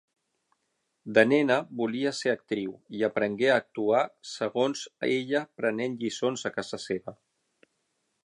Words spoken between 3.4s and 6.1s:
actuar segons ella prenent